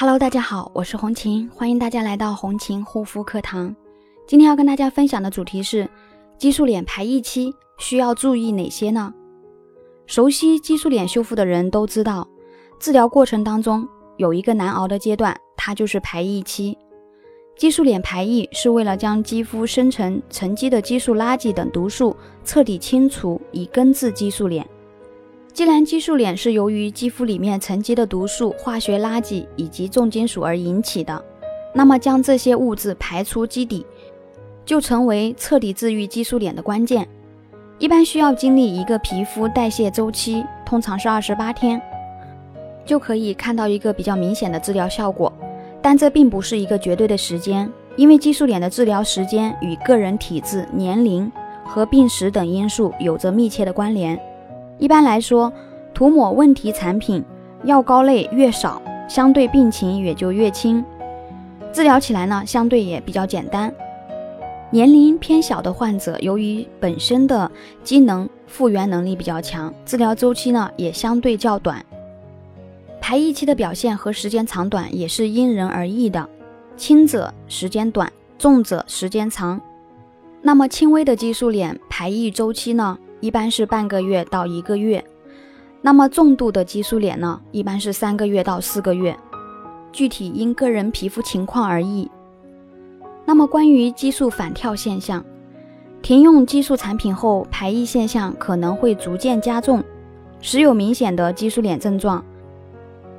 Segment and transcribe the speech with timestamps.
[0.00, 3.76] Hello，大家好，我是红琴，欢迎大家来到红琴护肤课堂。
[4.26, 5.86] 今天要跟大家分享的主题是
[6.38, 9.12] 激素脸排异期需要注意哪些呢？
[10.06, 12.26] 熟悉激素脸修复的人都知道，
[12.78, 13.86] 治疗过程当中
[14.16, 16.78] 有一个难熬的阶段，它就是排异期。
[17.58, 24.66] 激素脸排异是为了将肌肤生成沉积的激素垃圾等毒素彻底清除，以根治激素脸。
[25.52, 31.22] 既然激素脸是由于肌肤里面沉积的毒素、化学垃圾以及重金属而引起的，
[31.74, 33.84] 那么将这些物质排出基底，
[34.64, 37.06] 就成为彻底治愈激素脸的关键。
[37.78, 41.80] 一般需要经历一个皮肤代谢周期，通常是二十八天，
[42.86, 45.32] 就可以看到一个比较明显的治疗效果。
[45.82, 51.30] 但这并不是一个绝对的时间，因为激素脸的治疗时间与个人体质、年龄
[51.64, 54.18] 和病史等因素有着密切的关联。
[54.80, 55.52] 一般来说，
[55.92, 57.22] 涂抹问题产品
[57.64, 60.82] 药膏类越少，相对病情也就越轻，
[61.70, 63.72] 治疗起来呢相对也比较简单。
[64.70, 67.50] 年龄偏小的患者，由于本身的
[67.84, 71.84] 机能复原能力比较强，治疗周期呢也相对较短。
[73.02, 76.26] 排异期的表现和时间长短也是因人而异的，
[76.76, 79.60] 轻者时间短，重者时间长。
[80.40, 82.96] 那么轻微的激素脸排异周期呢？
[83.20, 85.04] 一般是半个月到一个月，
[85.82, 89.16] 那么重度的激素脸呢，一般是三个月到四个月，
[89.92, 92.10] 具体因个人皮肤情况而异。
[93.26, 95.24] 那么关于激素反跳现象，
[96.02, 99.84] 停用激素产品后，排异现象可能会逐渐加重，
[100.40, 102.24] 时有明显的激素脸症状。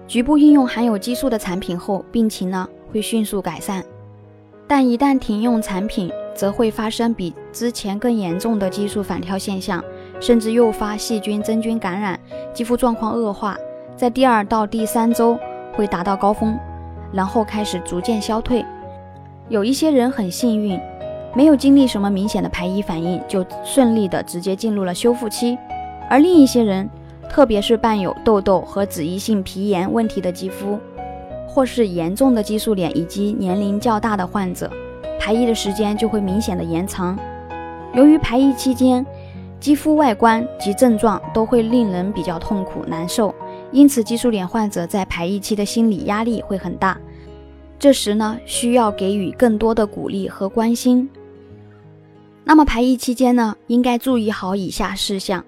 [0.07, 3.85] 局部应用含有激素的产品后，病情呢会迅速改善，
[4.73, 9.83] 但一旦停用产品，则会发生比之前更严重的激素反跳现象，
[10.21, 12.17] 甚至诱发细菌、真菌感染，
[12.53, 13.57] 肌肤状况恶化，
[13.97, 15.37] 在第二到第三周
[15.73, 16.57] 会达到高峰，
[17.11, 18.65] 然后开始逐渐消退。
[19.49, 20.79] 有一些人很幸运，
[21.35, 25.57] 没有经历什么明显的排异反应，就顺利的直接进入了修复期；
[26.09, 26.89] 而另一些人，
[27.29, 30.79] 特别是伴有痘痘和脂溢性皮炎问题的肌肤，
[31.53, 34.71] 或是严重的激素脸以及年龄较大的患者。
[35.19, 37.19] 排异的时间就会明显的延长。
[37.93, 39.05] 由于排异期间，
[39.59, 43.35] 肌肤外观及症状都会令人比较痛苦难受，
[43.71, 46.97] 因此激素脸患者在排异期的心理压力会很大。
[47.77, 51.09] 这时呢，需要给予更多的鼓励和关心。
[52.43, 55.43] 那么排异期间呢，应该注意好以下事项。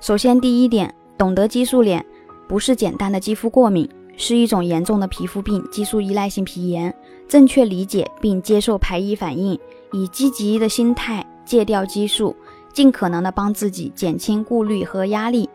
[0.00, 2.04] 首先，第一点，懂得激素脸
[2.48, 3.88] 不是简单的肌肤过敏。
[4.16, 6.94] 是一种严重的皮肤病，激素依赖性皮炎。
[7.28, 9.58] 正确理解并接受排异反应，
[9.92, 12.36] 以积极的心态戒掉激素，
[12.74, 15.48] 尽可能的帮自己减轻顾虑和压力。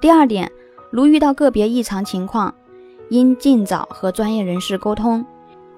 [0.00, 0.50] 第二点，
[0.90, 2.54] 如遇到个别异常情况，
[3.10, 5.22] 应尽早和专业人士沟通。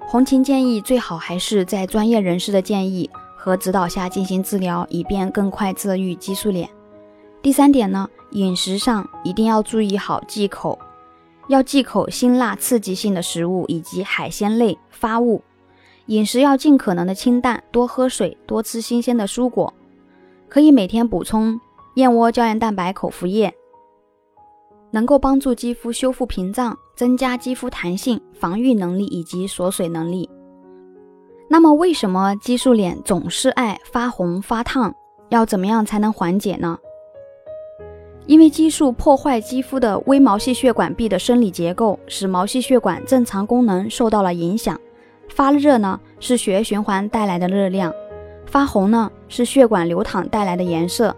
[0.07, 6.69] 红琴建议最好还是在专业人士的建议和指导下进行治疗，以便更快治愈激素脸。
[7.41, 10.79] 第三点呢，饮食上一定要注意好忌口。
[11.53, 15.43] 要忌口辛辣刺激性的食物以及海鲜类发物，
[16.07, 19.75] 饮食要尽可能的清淡，多喝水，多吃新鲜的蔬果，
[20.49, 21.61] 可以每天补充
[21.97, 23.53] 燕窝胶原蛋白口服液，
[24.93, 30.31] 能够帮助肌肤修复屏障，增加肌肤弹性、防御能力以及锁水能力。
[31.51, 34.95] 那么，为什么激素脸总是爱发红发烫？
[35.29, 36.79] 要怎么样才能缓解呢？
[38.27, 44.79] 因为激素破坏肌肤的微毛细血管壁的生理结构，使毛细血管正常功能受到了影响。
[45.29, 47.93] 发热呢是血液循环带来的热量，
[48.47, 51.15] 发红呢是血管流淌带来的颜色。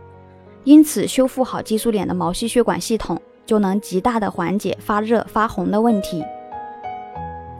[0.65, 6.25] 因此，修复好激素脸的毛细血管系统，就能极大的缓解发热发红的问题。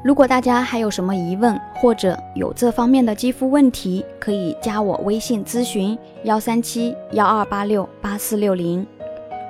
[0.03, 8.87] 如果大家还有什么疑问，或者有这方面的肌肤问题，可以加我微信咨询：幺三七幺二八六八四六零。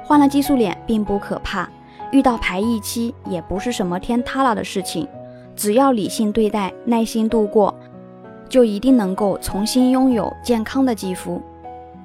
[0.04, 1.68] 换了激素脸并不可怕，
[2.12, 5.08] 遇到排异期也不是什么天塌了的事情，
[5.56, 7.74] 只要理性对待，耐心度过，
[8.48, 11.40] 就一定能够重新拥有健康的肌肤。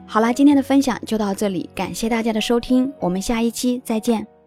[0.08, 4.39] 好啦，今天的分享就到这里，感谢大家的收听，我们下一期再见。